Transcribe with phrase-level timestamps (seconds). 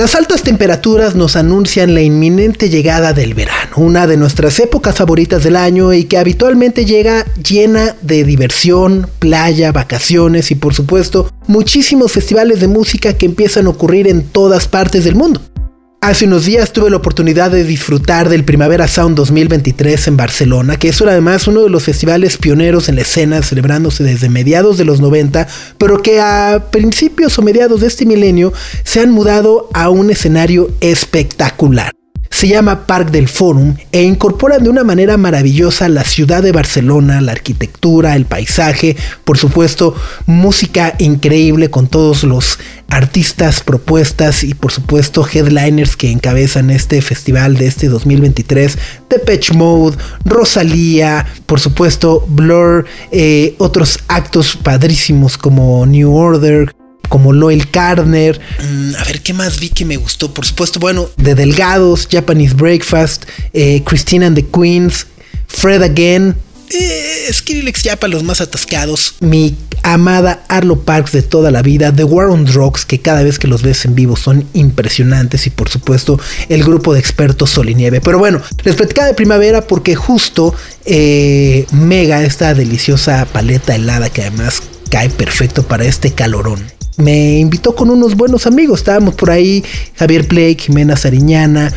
[0.00, 5.44] Las altas temperaturas nos anuncian la inminente llegada del verano, una de nuestras épocas favoritas
[5.44, 12.12] del año y que habitualmente llega llena de diversión, playa, vacaciones y por supuesto muchísimos
[12.12, 15.42] festivales de música que empiezan a ocurrir en todas partes del mundo.
[16.02, 20.88] Hace unos días tuve la oportunidad de disfrutar del Primavera Sound 2023 en Barcelona, que
[20.88, 25.02] es además uno de los festivales pioneros en la escena, celebrándose desde mediados de los
[25.02, 28.50] 90, pero que a principios o mediados de este milenio
[28.82, 31.92] se han mudado a un escenario espectacular.
[32.30, 37.20] Se llama Park del Forum e incorporan de una manera maravillosa la ciudad de Barcelona,
[37.20, 42.58] la arquitectura, el paisaje, por supuesto, música increíble con todos los
[42.90, 48.76] artistas propuestas y por supuesto headliners que encabezan este festival de este 2023,
[49.08, 56.74] Depeche Mode, Rosalía, por supuesto Blur, eh, otros actos padrísimos como New Order,
[57.08, 58.40] como Loel Carner.
[58.62, 60.32] Mm, a ver, ¿qué más vi que me gustó?
[60.32, 65.06] Por supuesto, bueno, de Delgados, Japanese Breakfast, eh, Christina and the Queens,
[65.46, 66.36] Fred Again.
[66.70, 69.16] Eh, Skrillex para los más atascados.
[69.20, 71.92] Mi amada Arlo Parks de toda la vida.
[71.92, 75.46] The War on Drugs, que cada vez que los ves en vivo son impresionantes.
[75.46, 78.00] Y por supuesto, el grupo de expertos Sol y Nieve.
[78.00, 80.54] Pero bueno, les platicaba de primavera porque justo
[80.84, 87.74] eh, Mega, esta deliciosa paleta helada que además cae perfecto para este calorón me invitó
[87.74, 88.80] con unos buenos amigos.
[88.80, 89.64] Estábamos por ahí,
[89.96, 91.72] Javier Play, Jimena Sariñana,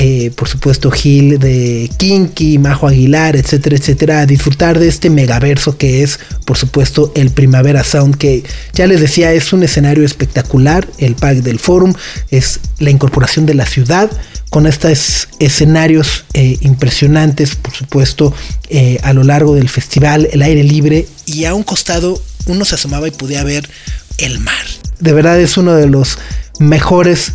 [0.00, 6.04] eh, por supuesto Gil de Kinky, Majo Aguilar, etcétera, etcétera, disfrutar de este megaverso que
[6.04, 11.16] es, por supuesto, el Primavera Sound, que ya les decía, es un escenario espectacular, el
[11.16, 11.94] pack del forum,
[12.30, 14.08] es la incorporación de la ciudad
[14.50, 18.32] con estos escenarios eh, impresionantes, por supuesto,
[18.70, 22.76] eh, a lo largo del festival, el aire libre, y a un costado uno se
[22.76, 23.68] asomaba y podía ver
[24.18, 24.64] el mar.
[25.00, 26.18] De verdad es uno de los
[26.60, 27.32] mejores,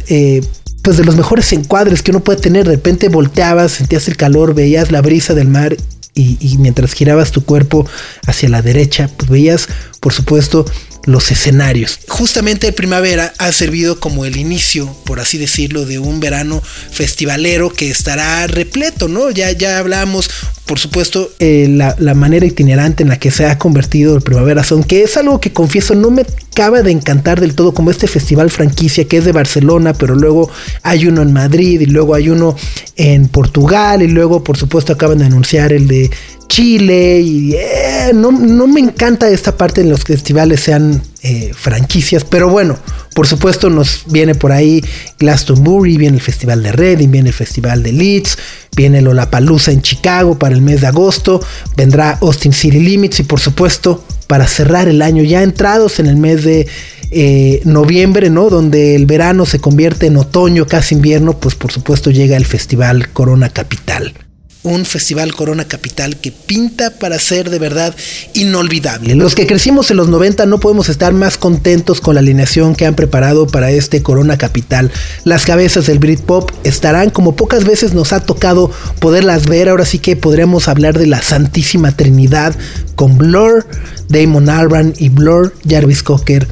[0.83, 2.65] pues de los mejores encuadres que uno puede tener.
[2.67, 5.75] De repente volteabas, sentías el calor, veías la brisa del mar
[6.13, 7.87] y, mientras girabas tu cuerpo
[8.27, 9.67] hacia la derecha, pues veías,
[10.03, 10.65] por supuesto,
[11.05, 11.99] los escenarios.
[12.09, 17.69] Justamente el primavera ha servido como el inicio, por así decirlo, de un verano festivalero
[17.69, 19.31] que estará repleto, ¿no?
[19.31, 20.29] Ya, ya hablamos,
[20.65, 24.65] por supuesto, eh, la, la, manera itinerante en la que se ha convertido el Primavera
[24.65, 28.07] Sound, que es algo que confieso no me acaba de encantar del todo, como este
[28.07, 30.49] festival franquicia que es de Barcelona, pero luego
[30.83, 32.55] hay uno en Madrid y luego hay uno
[32.95, 36.11] en Portugal y luego, por supuesto, acaban de anunciar el de
[36.47, 42.23] Chile y eh, no, no, me encanta esta parte en los festivales sean eh, franquicias,
[42.23, 42.77] pero bueno,
[43.15, 44.83] por supuesto nos viene por ahí
[45.19, 48.37] Glastonbury, viene el Festival de Reading, viene el Festival de Leeds,
[48.75, 51.41] viene Lollapalooza en Chicago para el mes de agosto,
[51.75, 56.17] vendrá Austin City Limits y por supuesto para cerrar el año ya entrados en el
[56.17, 56.67] mes de
[57.11, 58.49] eh, noviembre, ¿no?
[58.49, 63.09] Donde el verano se convierte en otoño, casi invierno, pues por supuesto llega el Festival
[63.09, 64.13] Corona Capital
[64.63, 67.93] un festival Corona Capital que pinta para ser de verdad
[68.33, 69.15] inolvidable.
[69.15, 72.85] Los que crecimos en los 90 no podemos estar más contentos con la alineación que
[72.85, 74.91] han preparado para este Corona Capital.
[75.25, 79.99] Las cabezas del Britpop estarán como pocas veces nos ha tocado poderlas ver, ahora sí
[79.99, 82.55] que podríamos hablar de la Santísima Trinidad
[82.95, 83.65] con Blur,
[84.07, 86.47] Damon Albarn y Blur, Jarvis Cocker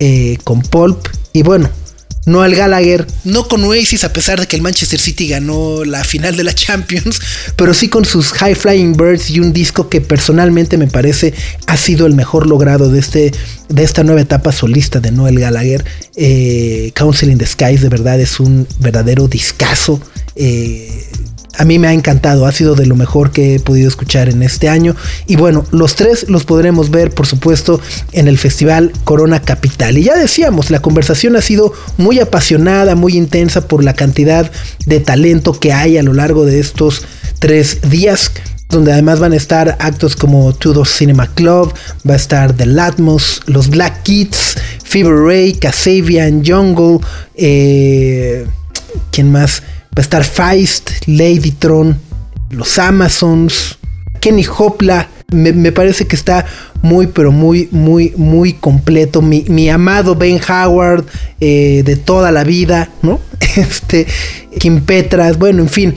[0.00, 1.70] eh, con Pulp y bueno,
[2.26, 6.36] Noel Gallagher, no con Oasis a pesar de que el Manchester City ganó la final
[6.36, 7.20] de la Champions,
[7.56, 11.34] pero sí con sus High Flying Birds y un disco que personalmente me parece
[11.66, 13.32] ha sido el mejor logrado de, este,
[13.68, 15.84] de esta nueva etapa solista de Noel Gallagher.
[16.16, 20.00] Eh, Council in the Skies de verdad es un verdadero discazo.
[20.36, 21.06] Eh,
[21.56, 24.42] a mí me ha encantado, ha sido de lo mejor que he podido escuchar en
[24.42, 24.96] este año.
[25.26, 27.80] Y bueno, los tres los podremos ver, por supuesto,
[28.12, 29.98] en el Festival Corona Capital.
[29.98, 34.50] Y ya decíamos, la conversación ha sido muy apasionada, muy intensa por la cantidad
[34.86, 37.02] de talento que hay a lo largo de estos
[37.38, 38.30] tres días
[38.70, 41.72] donde además van a estar actos como Tudor Cinema Club,
[42.08, 46.98] va a estar The Latmos, los Black Kids, Fever Ray, Casabian, Jungle,
[47.36, 48.46] eh,
[49.12, 49.62] ¿quién más?
[49.96, 51.96] Va a estar Feist, Ladytron,
[52.50, 53.78] los Amazons,
[54.20, 55.08] Kenny Hopla.
[55.32, 56.46] Me, parece que está
[56.82, 59.22] muy, pero muy, muy, muy completo.
[59.22, 61.04] Mi, amado Ben Howard
[61.40, 63.20] eh, de toda la vida, ¿no?
[63.56, 64.06] Este,
[64.58, 65.94] Kim Petras, bueno, en fin.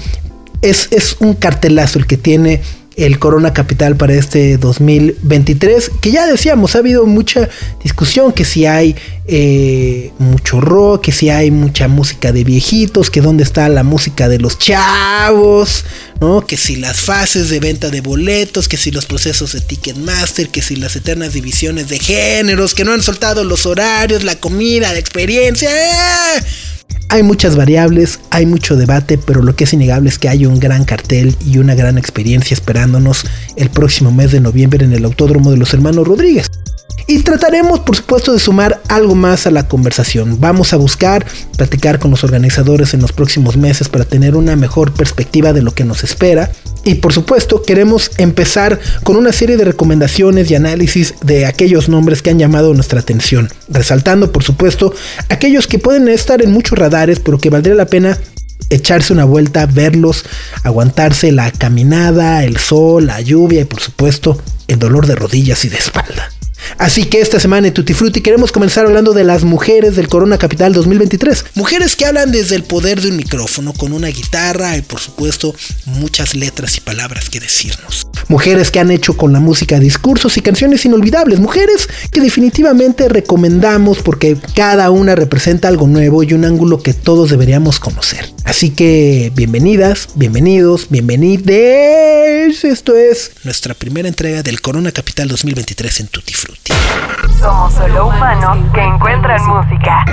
[0.62, 2.62] Es, es un cartelazo el que tiene
[2.98, 7.48] el Corona Capital para este 2023, que ya decíamos, ha habido mucha
[7.84, 8.96] discusión, que si hay
[9.28, 14.28] eh, mucho rock, que si hay mucha música de viejitos, que dónde está la música
[14.28, 15.86] de los chavos,
[16.20, 16.48] ¿no?
[16.48, 20.64] Que si las fases de venta de boletos, que si los procesos de Ticketmaster, que
[20.64, 25.00] si las eternas divisiones de géneros, que no han soltado los horarios, la comida, la
[25.00, 25.70] experiencia.
[25.70, 26.44] ¡eh!
[27.10, 30.60] Hay muchas variables, hay mucho debate, pero lo que es innegable es que hay un
[30.60, 33.26] gran cartel y una gran experiencia esperándonos
[33.56, 36.48] el próximo mes de noviembre en el Autódromo de los Hermanos Rodríguez.
[37.10, 40.42] Y trataremos, por supuesto, de sumar algo más a la conversación.
[40.42, 41.26] Vamos a buscar
[41.56, 45.74] platicar con los organizadores en los próximos meses para tener una mejor perspectiva de lo
[45.74, 46.52] que nos espera.
[46.84, 52.22] Y por supuesto, queremos empezar con una serie de recomendaciones y análisis de aquellos nombres
[52.22, 53.48] que han llamado nuestra atención.
[53.70, 54.94] Resaltando, por supuesto,
[55.30, 58.18] aquellos que pueden estar en muchos radares, pero que valdría la pena
[58.70, 60.26] echarse una vuelta, verlos,
[60.64, 64.38] aguantarse la caminada, el sol, la lluvia y por supuesto
[64.68, 66.32] el dolor de rodillas y de espalda.
[66.78, 70.38] Así que esta semana en Tutti Frutti queremos comenzar hablando de las mujeres del Corona
[70.38, 71.46] Capital 2023.
[71.56, 75.56] Mujeres que hablan desde el poder de un micrófono, con una guitarra y por supuesto
[75.86, 78.08] muchas letras y palabras que decirnos.
[78.28, 81.40] Mujeres que han hecho con la música discursos y canciones inolvidables.
[81.40, 87.30] Mujeres que definitivamente recomendamos porque cada una representa algo nuevo y un ángulo que todos
[87.30, 88.37] deberíamos conocer.
[88.48, 92.64] Así que bienvenidas, bienvenidos, bienvenides.
[92.64, 96.72] Esto es nuestra primera entrega del Corona Capital 2023 en Tutti Frutti.
[97.42, 100.06] Somos solo humanos que encuentran música.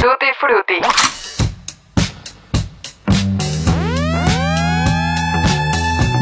[0.00, 1.33] Tutti Frutti.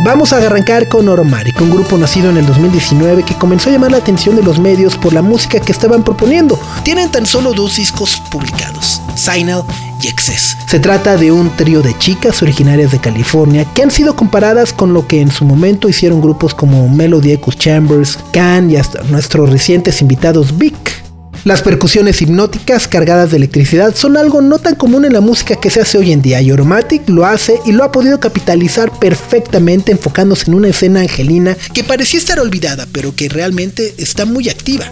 [0.05, 3.93] Vamos a arrancar con Oromaric, un grupo nacido en el 2019 que comenzó a llamar
[3.93, 6.59] la atención de los medios por la música que estaban proponiendo.
[6.83, 9.63] Tienen tan solo dos discos publicados, Signal
[10.01, 10.57] y Excess.
[10.67, 14.93] Se trata de un trío de chicas originarias de California que han sido comparadas con
[14.93, 19.51] lo que en su momento hicieron grupos como Melody Echo Chambers, Can y hasta nuestros
[19.51, 21.02] recientes invitados Vic.
[21.45, 25.71] Las percusiones hipnóticas cargadas de electricidad son algo no tan común en la música que
[25.71, 29.91] se hace hoy en día y Oromatic lo hace y lo ha podido capitalizar perfectamente
[29.91, 34.85] enfocándose en una escena angelina que parecía estar olvidada pero que realmente está muy activa.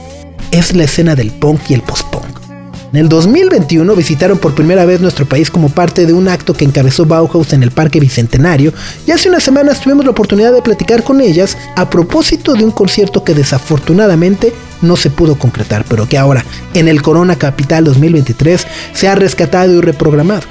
[0.51, 2.50] Es la escena del punk y el post-punk.
[2.93, 6.65] En el 2021 visitaron por primera vez nuestro país como parte de un acto que
[6.65, 8.73] encabezó Bauhaus en el Parque Bicentenario
[9.07, 12.73] y hace unas semanas tuvimos la oportunidad de platicar con ellas a propósito de un
[12.73, 14.53] concierto que desafortunadamente
[14.83, 16.45] no se pudo concretar, pero que ahora
[16.75, 20.43] en el Corona Capital 2023 se ha rescatado y reprogramado.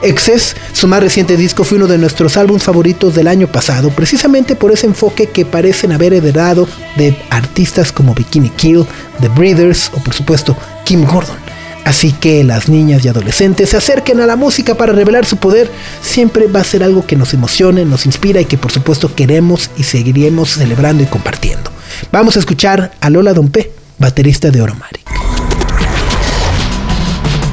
[0.00, 4.56] Excess, su más reciente disco, fue uno de nuestros álbumes favoritos del año pasado, precisamente
[4.56, 6.66] por ese enfoque que parecen haber heredado
[6.96, 8.86] de artistas como Bikini Kill,
[9.20, 11.41] The Breeders o por supuesto Kim Gordon.
[11.84, 15.70] Así que las niñas y adolescentes se acerquen a la música para revelar su poder.
[16.00, 19.70] Siempre va a ser algo que nos emocione, nos inspira y que por supuesto queremos
[19.76, 21.70] y seguiremos celebrando y compartiendo.
[22.10, 25.02] Vamos a escuchar a Lola Dompe, baterista de Oromaric.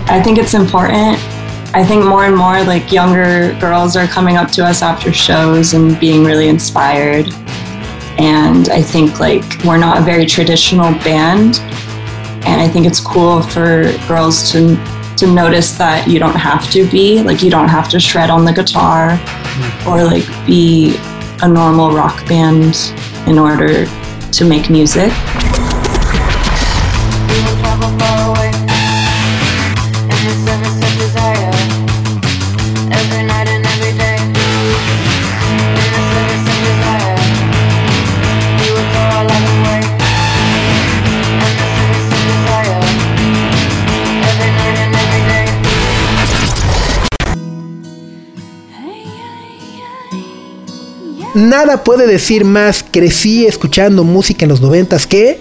[0.09, 1.19] I think it's important.
[1.73, 5.75] I think more and more like younger girls are coming up to us after shows
[5.75, 7.27] and being really inspired.
[8.17, 11.61] And I think like we're not a very traditional band.
[12.45, 14.75] And I think it's cool for girls to
[15.17, 18.45] to notice that you don't have to be like you don't have to shred on
[18.45, 19.89] the guitar hmm.
[19.89, 20.95] or like be
[21.41, 22.93] a normal rock band
[23.27, 23.85] in order
[24.31, 25.11] to make music.
[51.39, 55.39] Nada puede decir más, crecí escuchando música en los noventas que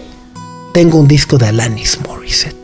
[0.73, 2.58] tengo un disco de Alanis Morissette.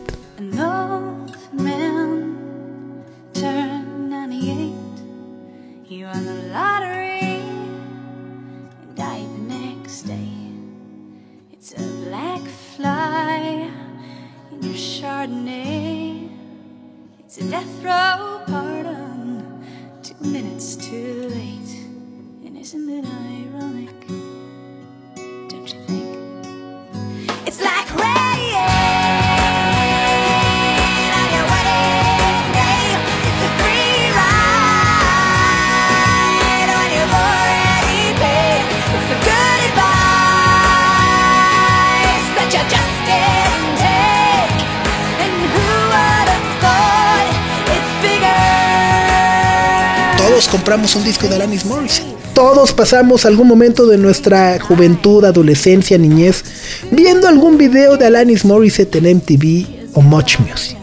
[50.35, 52.13] Todos compramos un disco de Alanis Morissette.
[52.33, 56.43] Todos pasamos algún momento de nuestra juventud, adolescencia, niñez,
[56.91, 60.77] viendo algún video de Alanis Morissette en MTV o Much Music.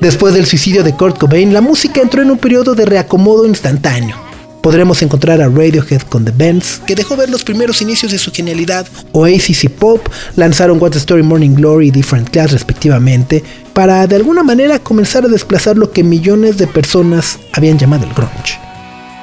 [0.00, 4.29] Después del suicidio de Kurt Cobain, la música entró en un periodo de reacomodo instantáneo.
[4.62, 8.30] Podremos encontrar a Radiohead con The Bends, que dejó ver los primeros inicios de su
[8.30, 8.86] genialidad.
[9.12, 14.16] Oasis y Pop lanzaron What's the Story Morning Glory y Different Class respectivamente, para de
[14.16, 18.58] alguna manera comenzar a desplazar lo que millones de personas habían llamado el grunge.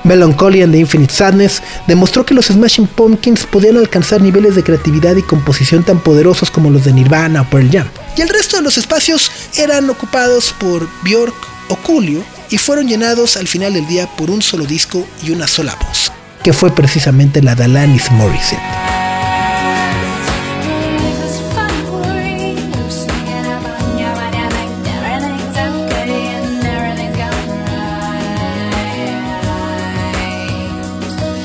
[0.03, 5.15] Melancholy and the Infinite Sadness demostró que los Smashing Pumpkins podían alcanzar niveles de creatividad
[5.17, 7.87] y composición tan poderosos como los de Nirvana o Pearl Jam.
[8.15, 13.37] Y el resto de los espacios eran ocupados por Björk o Coolio y fueron llenados
[13.37, 16.11] al final del día por un solo disco y una sola voz,
[16.43, 18.59] que fue precisamente la de Alanis Morissette.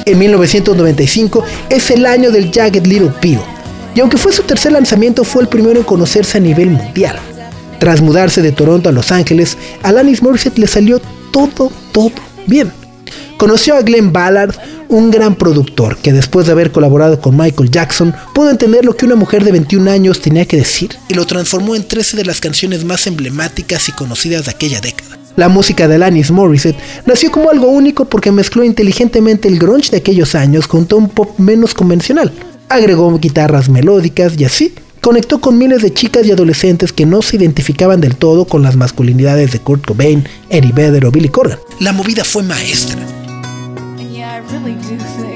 [0.04, 3.38] En 1995 es el año del Jagged Little Pill,
[3.94, 7.18] y aunque fue su tercer lanzamiento fue el primero en conocerse a nivel mundial.
[7.82, 11.00] Tras mudarse de Toronto a Los Ángeles, Alanis Morissette le salió
[11.32, 12.12] todo, todo
[12.46, 12.70] bien.
[13.36, 14.54] Conoció a Glenn Ballard,
[14.88, 19.04] un gran productor que después de haber colaborado con Michael Jackson pudo entender lo que
[19.04, 22.40] una mujer de 21 años tenía que decir y lo transformó en 13 de las
[22.40, 25.18] canciones más emblemáticas y conocidas de aquella década.
[25.34, 29.96] La música de Alanis Morissette nació como algo único porque mezcló inteligentemente el grunge de
[29.96, 32.32] aquellos años con un pop menos convencional.
[32.68, 34.72] Agregó guitarras melódicas y así
[35.02, 38.76] conectó con miles de chicas y adolescentes que no se identificaban del todo con las
[38.76, 41.58] masculinidades de Kurt Cobain, Eddie Vedder o Billy Corgan.
[41.80, 42.96] La movida fue maestra.
[43.98, 45.31] Yeah, I really do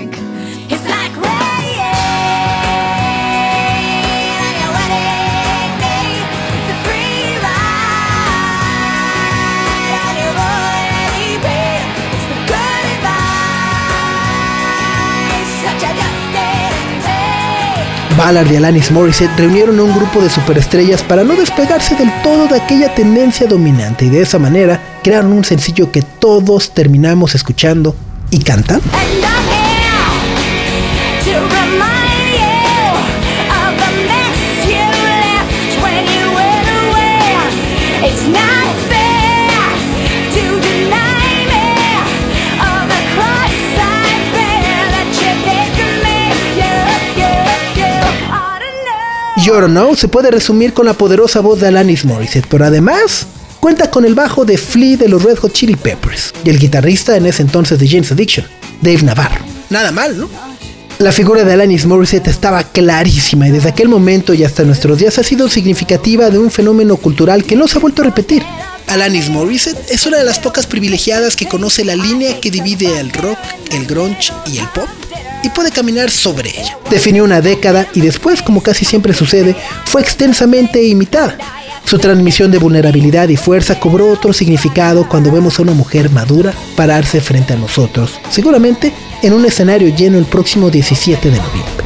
[18.16, 22.46] Ballard y Alanis Morissette reunieron a un grupo de superestrellas para no despegarse del todo
[22.46, 27.94] de aquella tendencia dominante y de esa manera crearon un sencillo que todos terminamos escuchando
[28.30, 28.84] y cantando.
[49.46, 53.28] You Don't Know se puede resumir con la poderosa voz de Alanis Morissette, pero además
[53.60, 57.16] cuenta con el bajo de Flea de los Red Hot Chili Peppers y el guitarrista
[57.16, 58.44] en ese entonces de James Addiction,
[58.82, 59.44] Dave Navarro.
[59.70, 60.28] Nada mal, ¿no?
[60.98, 65.16] La figura de Alanis Morissette estaba clarísima y desde aquel momento y hasta nuestros días
[65.20, 68.42] ha sido significativa de un fenómeno cultural que no se ha vuelto a repetir.
[68.88, 73.12] Alanis Morissette es una de las pocas privilegiadas que conoce la línea que divide el
[73.12, 73.38] rock,
[73.70, 74.88] el grunge y el pop
[75.46, 76.76] y puede caminar sobre ella.
[76.90, 81.38] Definió una década y después, como casi siempre sucede, fue extensamente imitada.
[81.84, 86.52] Su transmisión de vulnerabilidad y fuerza cobró otro significado cuando vemos a una mujer madura
[86.74, 91.85] pararse frente a nosotros, seguramente en un escenario lleno el próximo 17 de noviembre.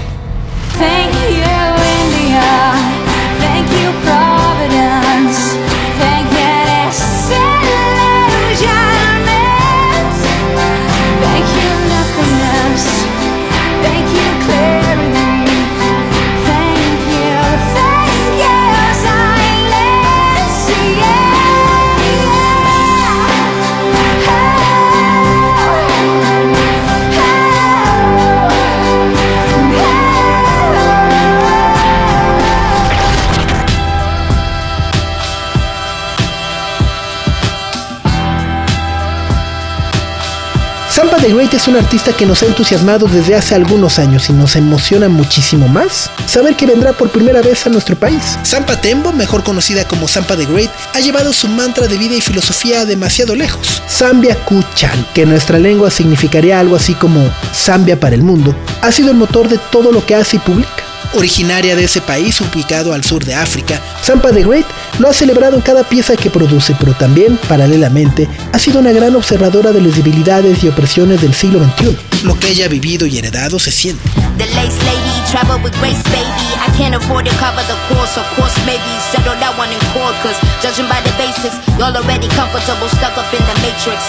[41.32, 45.08] Great es un artista que nos ha entusiasmado desde hace algunos años y nos emociona
[45.08, 48.38] muchísimo más saber que vendrá por primera vez a nuestro país.
[48.42, 52.20] Sampa Tembo, mejor conocida como Sampa the Great, ha llevado su mantra de vida y
[52.20, 53.80] filosofía demasiado lejos.
[53.88, 58.90] Zambia Kuchan, que en nuestra lengua significaría algo así como Zambia para el mundo, ha
[58.90, 60.79] sido el motor de todo lo que hace y publica.
[61.14, 64.66] Originaria de ese país ubicado al sur de África, Sampa the Great
[64.98, 69.16] lo ha celebrado en cada pieza que produce, pero también, paralelamente, ha sido una gran
[69.16, 71.96] observadora de las debilidades y opresiones del siglo XXI.
[72.24, 74.02] Lo que ella ha vivido y heredado se siente.
[74.36, 76.46] The lace lady, travel with grace, baby.
[76.60, 80.12] I can't afford to cover the course, of course, maybe settle that one in court.
[80.20, 84.04] Cause judging by the basics, y'all already comfortable, stuck up in the matrix.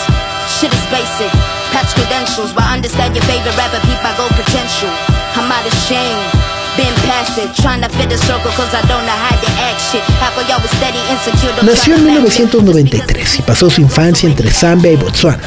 [0.60, 1.32] Shit is basic,
[1.72, 4.92] patch credentials, but understand your favorite rapper, peep, I go potential.
[5.40, 6.51] I'm out of shame.
[6.78, 9.82] Been past it, trying to fit the circle cause I don't know how to act
[9.92, 10.02] shit.
[10.22, 11.52] Half of y'all was steady, insecure.
[11.56, 12.54] don't Nació en try to back it.
[12.54, 15.42] 1993 y pasó su infancia entre Zambia y Botswana.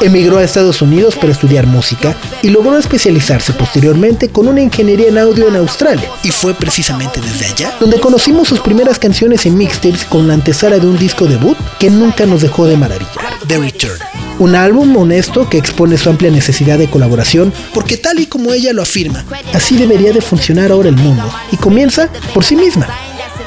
[0.00, 5.18] Emigró a Estados Unidos para estudiar música y logró especializarse posteriormente con una ingeniería en
[5.18, 6.10] audio en Australia.
[6.24, 10.78] Y fue precisamente desde allá donde conocimos sus primeras canciones en mixtapes con la antesala
[10.78, 14.21] de un disco debut que nunca nos dejó de maravillar, The Return.
[14.42, 18.72] Un álbum honesto que expone su amplia necesidad de colaboración, porque tal y como ella
[18.72, 22.88] lo afirma, así debería de funcionar ahora el mundo, y comienza por sí misma.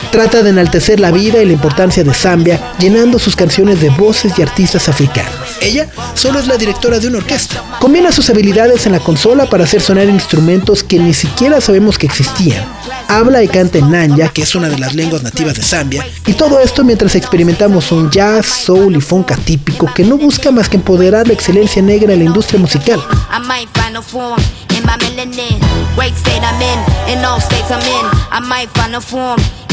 [0.10, 4.40] Trata de enaltecer la vida y la importancia de Zambia, llenando sus canciones de voces
[4.40, 5.45] y artistas africanos.
[5.62, 7.64] Ella solo es la directora de una orquesta.
[7.80, 12.08] Combina sus habilidades en la consola para hacer sonar instrumentos que ni siquiera sabemos que
[12.08, 12.66] existían.
[13.08, 16.34] Habla y canta en Nanya, que es una de las lenguas nativas de Zambia, y
[16.34, 20.78] todo esto mientras experimentamos un jazz, soul y funk atípico que no busca más que
[20.78, 23.02] empoderar la excelencia negra en la industria musical.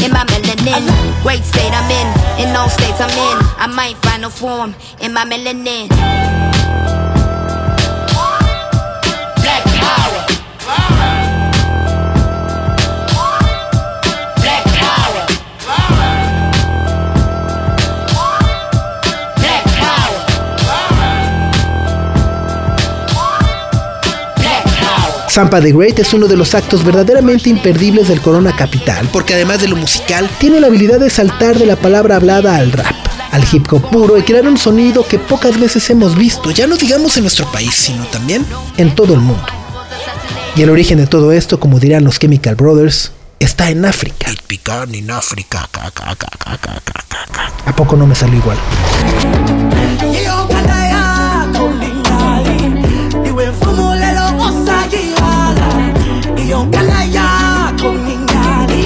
[0.03, 0.83] In my melanin.
[1.23, 3.37] Great state I'm in, in all states I'm in.
[3.57, 5.87] I might find a form in my melanin.
[25.33, 29.61] Zampa the Great es uno de los actos verdaderamente imperdibles del Corona Capital, porque además
[29.61, 32.93] de lo musical, tiene la habilidad de saltar de la palabra hablada al rap,
[33.31, 36.75] al hip hop puro y crear un sonido que pocas veces hemos visto, ya no
[36.75, 38.45] digamos en nuestro país, sino también
[38.77, 39.47] en todo el mundo.
[40.55, 44.27] Y el origen de todo esto, como dirán los Chemical Brothers, está en África.
[44.93, 45.67] en África.
[47.65, 48.59] ¿A poco no me salió igual?
[56.43, 58.83] Iyong kalaya kong hingali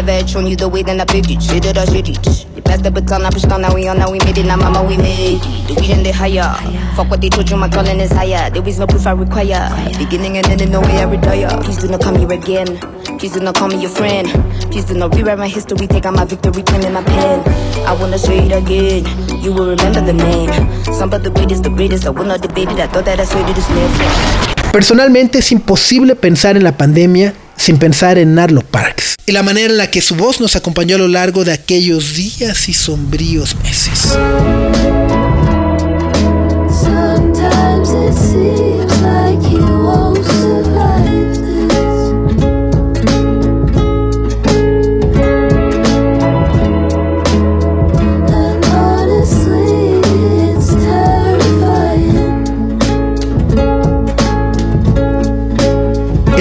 [0.00, 1.42] ever had shown you the way, then I paved it.
[1.42, 2.22] Shit that I shit it.
[2.54, 4.46] The past the baton, I pushed on, now we on, now we made it.
[4.46, 5.68] Now mama, we made it.
[5.68, 6.50] The vision they higher.
[6.96, 8.50] Fuck what they told you, my calling is higher.
[8.50, 9.68] There is no proof I require.
[9.98, 11.48] Beginning and ending, no way I retire.
[11.62, 12.78] Please do not come here again.
[13.18, 14.28] Please do not call me your friend.
[14.70, 15.86] Please do not rewrite my history.
[15.86, 17.40] Take out my victory, in my pen.
[17.86, 19.04] I wanna say it again.
[19.42, 20.50] You will remember the name.
[20.94, 22.06] Some of the greatest, the greatest.
[22.06, 22.78] I will not debate it.
[22.78, 24.72] I thought that I said it is never.
[24.72, 29.70] Personalmente es imposible pensar en la pandemia sin pensar en Narlo Parks y la manera
[29.70, 33.54] en la que su voz nos acompañó a lo largo de aquellos días y sombríos
[33.62, 34.18] meses.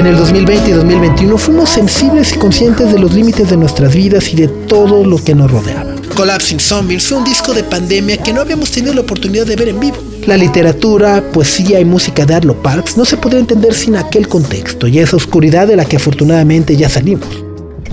[0.10, 4.36] El 2020 y 2021 fuimos sensibles y conscientes de los límites de nuestras vidas y
[4.38, 5.94] de todo lo que nos rodeaba.
[6.16, 9.70] Collapsing Zombies fue un disco de pandemia que no habíamos tenido la oportunidad de ver
[9.70, 9.98] en vivo.
[10.26, 14.88] La literatura, poesía y música de Arlo Parks no se podría entender sin aquel contexto
[14.88, 17.49] y esa oscuridad de la que afortunadamente ya salimos.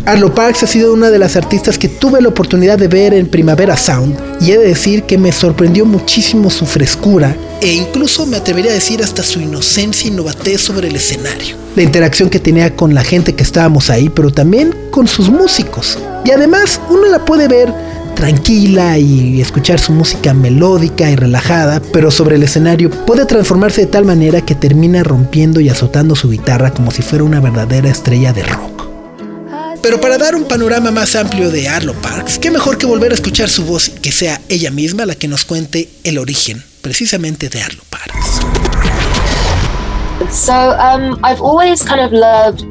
[0.07, 3.27] Arlo Parks ha sido una de las artistas que tuve la oportunidad de ver en
[3.27, 8.37] Primavera Sound y he de decir que me sorprendió muchísimo su frescura e incluso me
[8.37, 11.57] atrevería a decir hasta su inocencia y novatez sobre el escenario.
[11.75, 15.99] La interacción que tenía con la gente que estábamos ahí, pero también con sus músicos.
[16.25, 17.75] Y además uno la puede ver
[18.15, 23.87] tranquila y escuchar su música melódica y relajada, pero sobre el escenario puede transformarse de
[23.89, 28.33] tal manera que termina rompiendo y azotando su guitarra como si fuera una verdadera estrella
[28.33, 28.86] de rock.
[29.83, 33.15] Pero para dar un panorama más amplio de Arlo Parks, qué mejor que volver a
[33.15, 37.49] escuchar su voz y que sea ella misma la que nos cuente el origen precisamente
[37.49, 38.41] de Arlo Parks.
[40.31, 42.65] So um, I've always kind of loved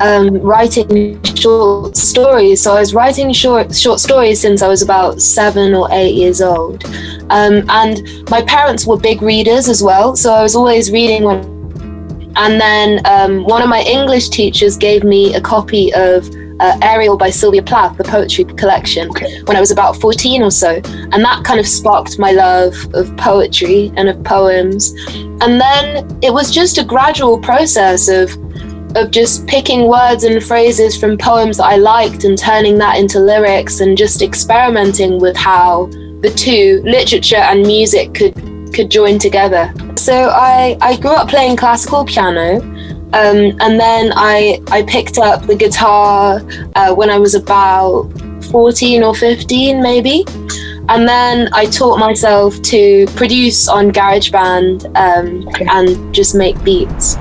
[0.00, 2.62] um, writing short stories.
[2.62, 6.40] So I was writing short short stories since I was about seven or eight years
[6.40, 6.84] old,
[7.30, 10.16] um, and my parents were big readers as well.
[10.16, 11.59] So I was always reading when.
[12.36, 16.28] And then um, one of my English teachers gave me a copy of
[16.60, 19.08] uh, Ariel by Sylvia Plath, the poetry collection,
[19.46, 20.80] when I was about 14 or so.
[20.84, 24.92] And that kind of sparked my love of poetry and of poems.
[25.40, 28.30] And then it was just a gradual process of
[28.96, 33.20] of just picking words and phrases from poems that I liked and turning that into
[33.20, 35.86] lyrics and just experimenting with how
[36.22, 38.34] the two, literature and music, could
[38.72, 39.72] could join together.
[39.96, 42.60] So I, I grew up playing classical piano.
[43.12, 46.40] Um, and then I, I picked up the guitar
[46.76, 48.08] uh, when I was about
[48.50, 50.24] 14 or 15, maybe.
[50.88, 57.16] And then I taught myself to produce on GarageBand um, and just make beats.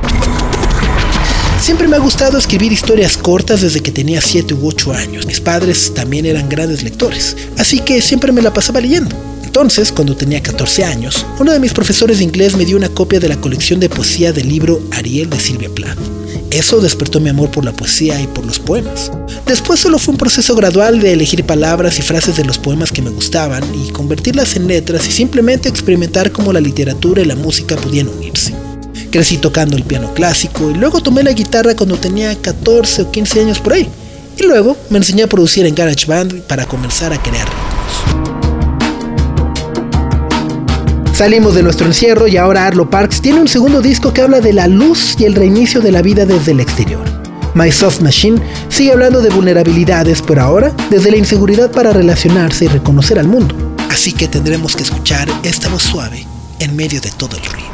[1.59, 5.25] Siempre me ha gustado escribir historias cortas desde que tenía 7 u 8 años.
[5.25, 9.28] Mis padres también eran grandes lectores, así que siempre me la pasaba leyendo.
[9.49, 13.19] Entonces, cuando tenía 14 años, uno de mis profesores de inglés me dio una copia
[13.19, 15.97] de la colección de poesía del libro Ariel de Silvia Plath.
[16.51, 19.11] Eso despertó mi amor por la poesía y por los poemas.
[19.47, 23.01] Después solo fue un proceso gradual de elegir palabras y frases de los poemas que
[23.01, 27.75] me gustaban y convertirlas en letras y simplemente experimentar cómo la literatura y la música
[27.75, 28.53] podían unirse.
[29.09, 33.39] Crecí tocando el piano clásico y luego tomé la guitarra cuando tenía 14 o 15
[33.41, 33.89] años por ahí.
[34.37, 38.38] Y luego me enseñé a producir en GarageBand para comenzar a crear ritmos.
[41.19, 44.53] Salimos de nuestro encierro y ahora Arlo Parks tiene un segundo disco que habla de
[44.53, 47.03] la luz y el reinicio de la vida desde el exterior.
[47.55, 52.67] My Soft Machine sigue hablando de vulnerabilidades, pero ahora desde la inseguridad para relacionarse y
[52.69, 53.53] reconocer al mundo.
[53.89, 56.25] Así que tendremos que escuchar esta voz suave
[56.59, 57.67] en medio de todo el ruido.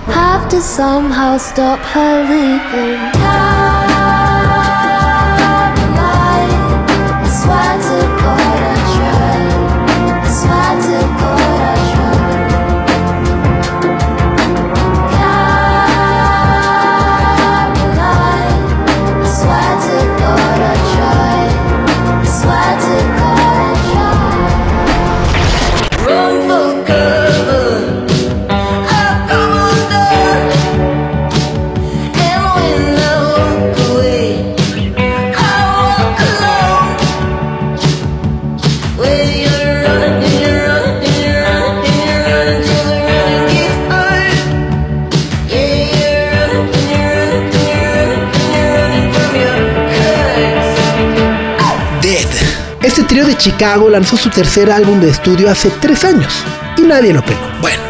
[53.36, 56.34] De Chicago lanzó su tercer álbum de estudio hace tres años
[56.78, 57.40] y nadie lo peló.
[57.60, 57.82] Bueno,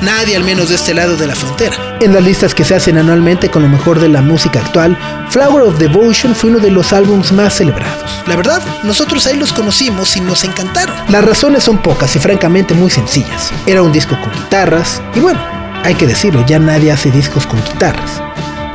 [0.00, 1.76] nadie al menos de este lado de la frontera.
[2.00, 4.96] En las listas que se hacen anualmente con lo mejor de la música actual,
[5.30, 8.10] Flower of Devotion fue uno de los álbumes más celebrados.
[8.26, 10.94] La verdad, nosotros ahí los conocimos y nos encantaron.
[11.08, 13.50] Las razones son pocas y francamente muy sencillas.
[13.66, 15.40] Era un disco con guitarras y bueno,
[15.82, 18.22] hay que decirlo, ya nadie hace discos con guitarras.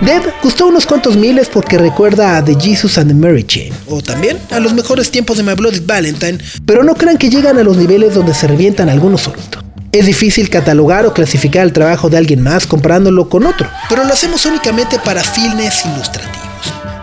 [0.01, 3.99] Dead gustó unos cuantos miles porque recuerda a The Jesus and the Mary Chain, o
[4.01, 7.63] también a los mejores tiempos de My Bloody Valentine, pero no crean que llegan a
[7.63, 9.63] los niveles donde se revientan algunos solitos.
[9.91, 14.13] Es difícil catalogar o clasificar el trabajo de alguien más comparándolo con otro, pero lo
[14.13, 16.47] hacemos únicamente para fines ilustrativos.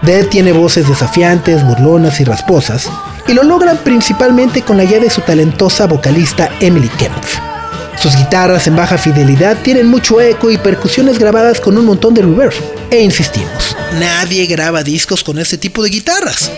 [0.02, 2.88] Dead tiene voces desafiantes, burlonas y rasposas,
[3.26, 7.53] y lo logran principalmente con la guía de su talentosa vocalista Emily Kempf.
[7.96, 12.22] Sus guitarras en baja fidelidad tienen mucho eco y percusiones grabadas con un montón de
[12.22, 12.52] reverb.
[12.90, 16.50] E insistimos, nadie graba discos con este tipo de guitarras.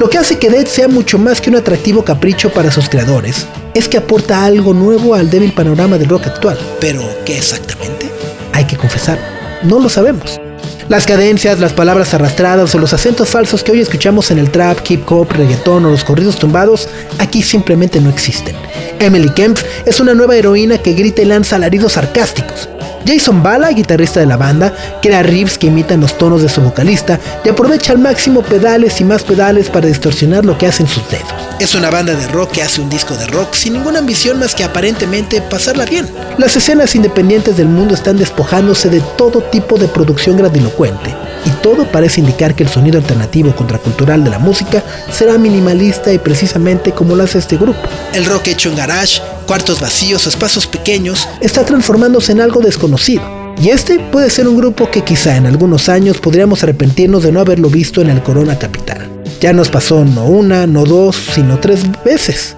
[0.00, 3.46] Lo que hace que Dead sea mucho más que un atractivo capricho para sus creadores
[3.74, 6.58] es que aporta algo nuevo al débil panorama del rock actual.
[6.80, 8.10] Pero, ¿qué exactamente?
[8.52, 9.18] Hay que confesar,
[9.62, 10.40] no lo sabemos.
[10.88, 14.78] Las cadencias, las palabras arrastradas o los acentos falsos que hoy escuchamos en el trap,
[14.86, 18.54] hip hop, reggaetón o los corridos tumbados, aquí simplemente no existen.
[18.98, 22.68] Emily Kempf es una nueva heroína que grita y lanza alaridos sarcásticos.
[23.06, 27.20] Jason Bala, guitarrista de la banda, crea riffs que imitan los tonos de su vocalista
[27.44, 31.28] y aprovecha al máximo pedales y más pedales para distorsionar lo que hacen sus dedos.
[31.60, 34.54] Es una banda de rock que hace un disco de rock sin ninguna ambición más
[34.54, 36.08] que aparentemente pasarla bien.
[36.38, 41.14] Las escenas independientes del mundo están despojándose de todo tipo de producción grandilocuente
[41.44, 46.18] y todo parece indicar que el sonido alternativo contracultural de la música será minimalista y
[46.18, 47.80] precisamente como lo hace este grupo.
[48.14, 53.22] El rock hecho en garage, cuartos vacíos espacios pequeños está transformándose en algo desconocido.
[53.62, 57.40] Y este puede ser un grupo que quizá en algunos años podríamos arrepentirnos de no
[57.40, 59.08] haberlo visto en el Corona Capital.
[59.40, 62.56] Ya nos pasó no una, no dos, sino tres veces.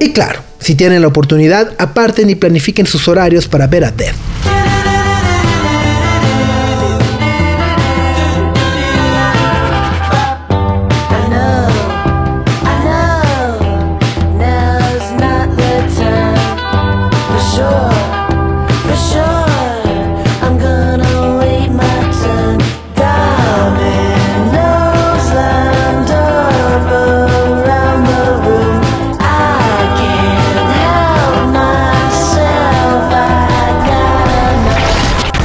[0.00, 4.14] Y claro, si tienen la oportunidad, aparten y planifiquen sus horarios para ver a Death.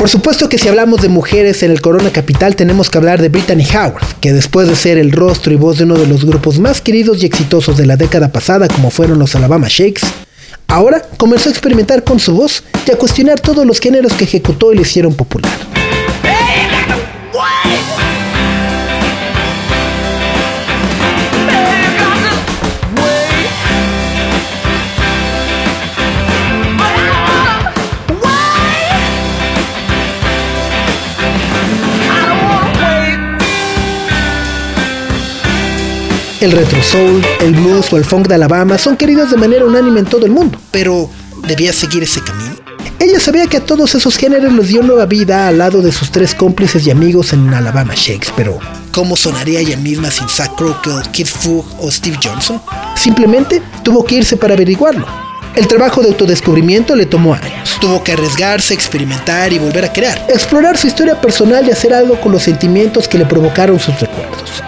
[0.04, 3.30] Por supuesto que si hablamos de mujeres en el Corona Capital tenemos que hablar de
[3.30, 6.60] Brittany Howard, que después de ser el rostro y voz de uno de los grupos
[6.60, 10.06] más queridos y exitosos de la década pasada como fueron los Alabama Shakes,
[10.68, 14.74] ahora comenzó a experimentar con su voz y a cuestionar todos los géneros que ejecutó
[14.74, 15.73] y le hicieron popular.
[36.44, 40.02] El retro soul, el blues o el funk de Alabama son queridos de manera unánime
[40.02, 40.60] en todo el mundo.
[40.72, 41.10] Pero,
[41.48, 42.54] ¿debía seguir ese camino?
[43.00, 46.12] Ella sabía que a todos esos géneros les dio nueva vida al lado de sus
[46.12, 48.60] tres cómplices y amigos en Alabama Shakes, pero
[48.92, 52.62] ¿cómo sonaría ella misma sin Zach Crockle, Kid Foog o Steve Johnson?
[52.98, 55.06] Simplemente tuvo que irse para averiguarlo.
[55.56, 57.78] El trabajo de autodescubrimiento le tomó años.
[57.80, 60.26] Tuvo que arriesgarse, experimentar y volver a crear.
[60.28, 64.62] Explorar su historia personal y hacer algo con los sentimientos que le provocaron sus recuerdos.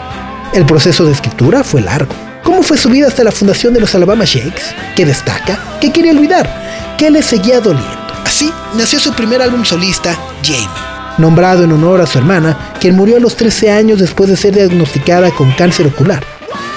[0.53, 2.13] El proceso de escritura fue largo.
[2.43, 4.73] ¿Cómo fue su vida hasta la fundación de los Alabama Shakes?
[4.95, 5.59] ¿Qué destaca?
[5.81, 6.95] ¿Qué quería olvidar?
[6.97, 7.89] ¿Qué le seguía doliendo?
[8.23, 10.69] Así nació su primer álbum solista, Jamie.
[11.17, 14.53] Nombrado en honor a su hermana, quien murió a los 13 años después de ser
[14.53, 16.23] diagnosticada con cáncer ocular.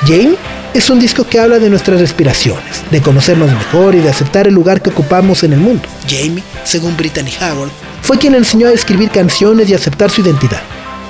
[0.02, 0.36] Jamie
[0.74, 4.54] es un disco que habla de nuestras respiraciones, de conocernos mejor y de aceptar el
[4.54, 5.88] lugar que ocupamos en el mundo.
[6.08, 7.70] Jamie, según Brittany Howard,
[8.02, 10.60] fue quien le enseñó a escribir canciones y aceptar su identidad.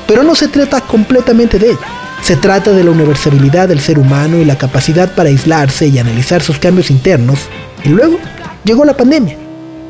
[0.06, 2.07] Pero no se trata completamente de ella.
[2.28, 6.42] Se trata de la universalidad del ser humano y la capacidad para aislarse y analizar
[6.42, 7.38] sus cambios internos.
[7.82, 8.18] Y luego
[8.64, 9.38] llegó la pandemia.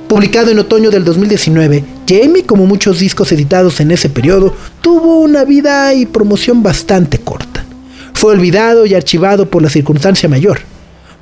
[0.07, 5.44] Publicado en otoño del 2019, Jamie, como muchos discos editados en ese periodo, tuvo una
[5.44, 7.64] vida y promoción bastante corta.
[8.14, 10.61] Fue olvidado y archivado por la circunstancia mayor.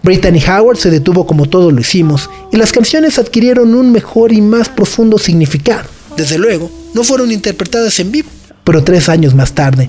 [0.03, 4.43] Brittany Howard se detuvo como todos lo hicimos y las canciones adquirieron un mejor y
[4.43, 5.89] más profundo significado.
[6.15, 8.29] Desde luego, no fueron interpretadas en vivo,
[8.65, 9.89] pero tres años más tarde,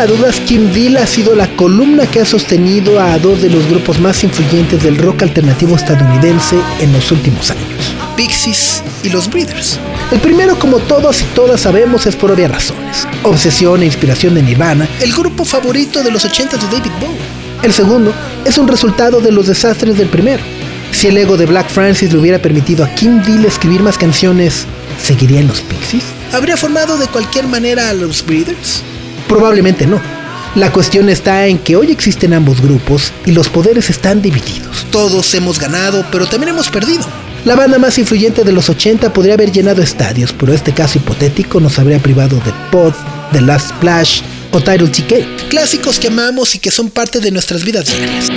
[0.00, 3.50] lugar a dudas, Kim Deal ha sido la columna que ha sostenido a dos de
[3.50, 7.94] los grupos más influyentes del rock alternativo estadounidense en los últimos años.
[8.16, 9.78] Pixies y los Breeders.
[10.10, 13.06] El primero, como todos y todas sabemos, es por obvias razones.
[13.24, 17.18] Obsesión e inspiración de Nirvana, el grupo favorito de los 80 de David Bowie.
[17.62, 18.12] El segundo
[18.44, 20.42] es un resultado de los desastres del primero.
[20.92, 24.66] Si el ego de Black Francis le hubiera permitido a Kim Deal escribir más canciones,
[25.02, 26.04] ¿seguiría en los Pixies?
[26.32, 28.82] ¿Habría formado de cualquier manera a los Breeders?
[29.30, 30.00] Probablemente no.
[30.56, 34.84] La cuestión está en que hoy existen ambos grupos y los poderes están divididos.
[34.90, 37.04] Todos hemos ganado, pero también hemos perdido.
[37.44, 41.60] La banda más influyente de los 80 podría haber llenado estadios, pero este caso hipotético
[41.60, 42.92] nos habría privado de Pod,
[43.30, 45.48] The Last Splash o Title TK.
[45.48, 48.30] Clásicos que amamos y que son parte de nuestras vidas diarias.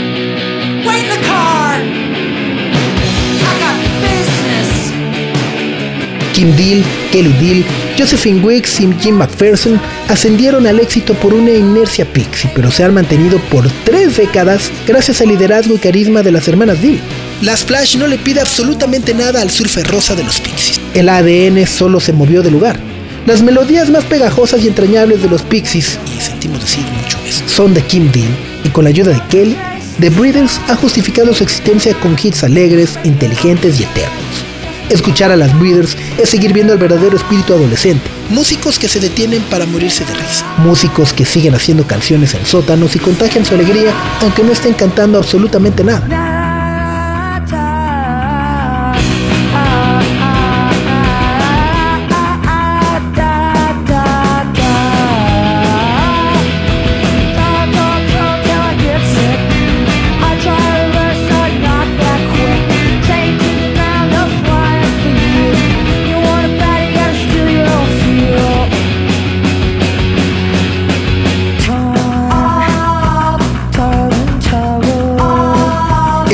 [6.34, 7.66] Kim Deal, Kelly Deal,
[7.98, 12.94] Josephine Wicks y Jim McPherson ascendieron al éxito por una inercia pixie, pero se han
[12.94, 17.00] mantenido por tres décadas gracias al liderazgo y carisma de las hermanas Deal.
[17.42, 20.82] La Splash no le pide absolutamente nada al surfer rosa de los Pixies.
[20.94, 22.80] El ADN solo se movió de lugar.
[23.26, 27.74] Las melodías más pegajosas y entrañables de los Pixies, y sentimos decir mucho eso, son
[27.74, 28.30] de Kim Deal,
[28.64, 29.58] y con la ayuda de Kelly,
[30.00, 34.53] The Breeders ha justificado su existencia con hits alegres, inteligentes y eternos.
[34.94, 38.08] Escuchar a las Breeders es seguir viendo el verdadero espíritu adolescente.
[38.30, 40.46] Músicos que se detienen para morirse de risa.
[40.60, 45.18] Músicos que siguen haciendo canciones en sótanos y contagian su alegría aunque no estén cantando
[45.18, 46.33] absolutamente nada.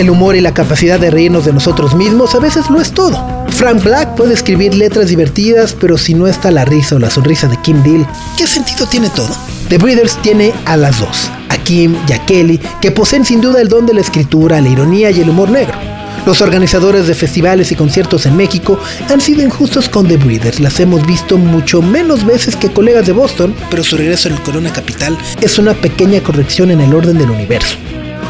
[0.09, 3.45] El humor y la capacidad de reírnos de nosotros mismos a veces lo es todo.
[3.49, 7.47] Frank Black puede escribir letras divertidas, pero si no está la risa o la sonrisa
[7.47, 9.29] de Kim Deal, ¿qué sentido tiene todo?
[9.67, 13.61] The Breeders tiene a las dos, a Kim y a Kelly, que poseen sin duda
[13.61, 15.77] el don de la escritura, la ironía y el humor negro.
[16.25, 18.79] Los organizadores de festivales y conciertos en México
[19.11, 20.59] han sido injustos con The Breeders.
[20.59, 24.41] Las hemos visto mucho menos veces que colegas de Boston, pero su regreso en el
[24.41, 27.77] Corona Capital es una pequeña corrección en el orden del universo.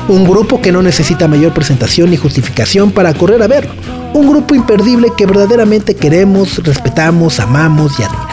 [0.09, 3.71] Un grupo que no necesita mayor presentación ni justificación para correr a verlo.
[4.15, 8.28] Un grupo imperdible que verdaderamente queremos, respetamos, amamos y admiramos.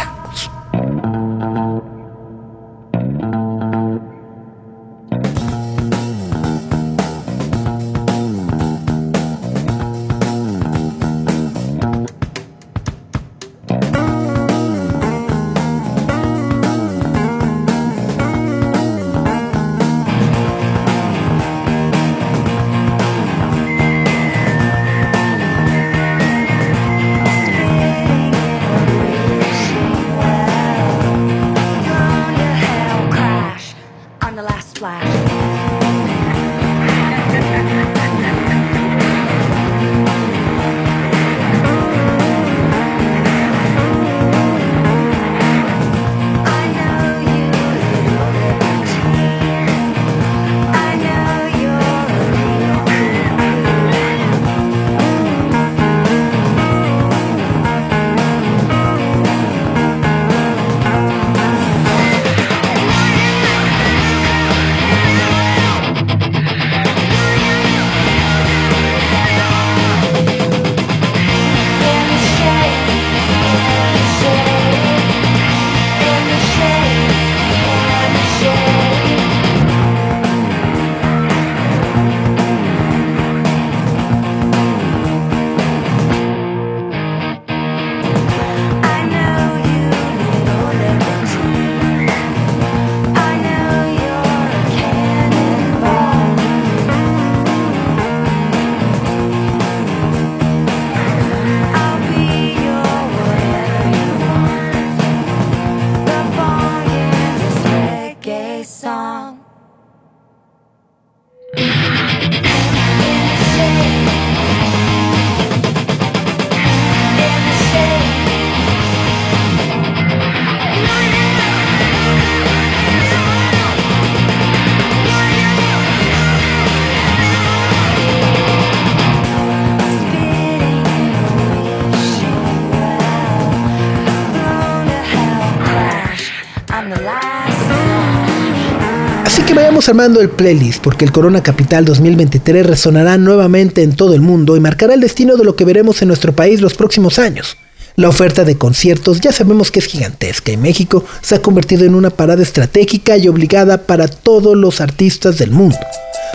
[139.36, 144.14] Así que vayamos armando el playlist porque el Corona Capital 2023 resonará nuevamente en todo
[144.14, 147.18] el mundo y marcará el destino de lo que veremos en nuestro país los próximos
[147.18, 147.58] años.
[147.96, 151.94] La oferta de conciertos ya sabemos que es gigantesca y México se ha convertido en
[151.94, 155.76] una parada estratégica y obligada para todos los artistas del mundo.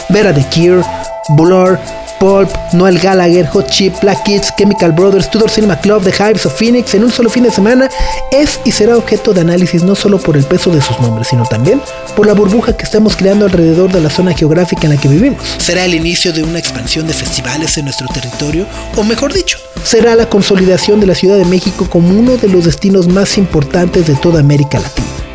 [0.09, 0.83] Ver a The Cure,
[1.29, 1.79] Blur,
[2.21, 6.53] Pulp, Noel Gallagher, Hot Chip, Black Kids, Chemical Brothers, Tudor Cinema Club, The Hives of
[6.53, 7.89] Phoenix en un solo fin de semana
[8.31, 11.45] es y será objeto de análisis no solo por el peso de sus nombres, sino
[11.45, 11.81] también
[12.15, 15.41] por la burbuja que estamos creando alrededor de la zona geográfica en la que vivimos.
[15.57, 18.67] ¿Será el inicio de una expansión de festivales en nuestro territorio?
[18.95, 22.65] O mejor dicho, será la consolidación de la Ciudad de México como uno de los
[22.65, 25.30] destinos más importantes de toda América Latina.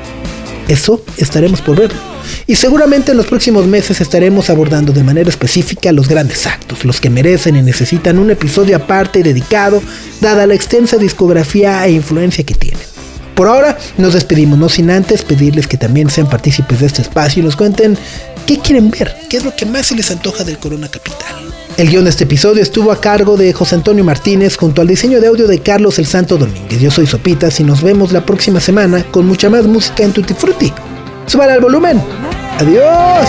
[0.69, 1.99] Eso estaremos por verlo.
[2.47, 7.01] Y seguramente en los próximos meses estaremos abordando de manera específica los grandes actos, los
[7.01, 9.83] que merecen y necesitan un episodio aparte y dedicado,
[10.21, 12.83] dada la extensa discografía e influencia que tienen.
[13.35, 17.43] Por ahora nos despedimos, no sin antes pedirles que también sean partícipes de este espacio
[17.43, 17.97] y nos cuenten
[18.47, 21.66] qué quieren ver, qué es lo que más se les antoja del Corona Capital.
[21.77, 25.21] El guion de este episodio estuvo a cargo de José Antonio Martínez junto al diseño
[25.21, 26.81] de audio de Carlos El Santo Domínguez.
[26.81, 30.33] Yo soy Sopitas y nos vemos la próxima semana con mucha más música en Tutti
[30.33, 30.73] Frutti.
[31.27, 32.03] Suban al volumen.
[32.59, 33.29] Adiós.